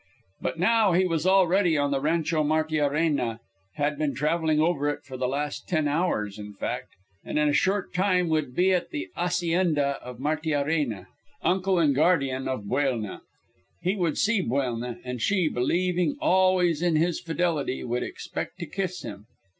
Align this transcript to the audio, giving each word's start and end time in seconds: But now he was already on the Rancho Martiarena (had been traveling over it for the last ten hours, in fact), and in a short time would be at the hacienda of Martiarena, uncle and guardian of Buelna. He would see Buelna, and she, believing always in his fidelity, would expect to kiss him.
But 0.41 0.57
now 0.57 0.93
he 0.93 1.05
was 1.05 1.27
already 1.27 1.77
on 1.77 1.91
the 1.91 2.01
Rancho 2.01 2.43
Martiarena 2.43 3.39
(had 3.75 3.99
been 3.99 4.15
traveling 4.15 4.59
over 4.59 4.89
it 4.89 5.03
for 5.03 5.15
the 5.15 5.27
last 5.27 5.69
ten 5.69 5.87
hours, 5.87 6.39
in 6.39 6.55
fact), 6.55 6.95
and 7.23 7.37
in 7.37 7.47
a 7.49 7.53
short 7.53 7.93
time 7.93 8.27
would 8.29 8.55
be 8.55 8.73
at 8.73 8.89
the 8.89 9.09
hacienda 9.15 9.99
of 10.01 10.17
Martiarena, 10.17 11.05
uncle 11.43 11.77
and 11.77 11.93
guardian 11.93 12.47
of 12.47 12.63
Buelna. 12.63 13.21
He 13.79 13.95
would 13.95 14.17
see 14.17 14.41
Buelna, 14.41 14.97
and 15.03 15.21
she, 15.21 15.47
believing 15.47 16.17
always 16.19 16.81
in 16.81 16.95
his 16.95 17.19
fidelity, 17.19 17.83
would 17.83 18.01
expect 18.01 18.57
to 18.57 18.65
kiss 18.65 19.03
him. 19.03 19.27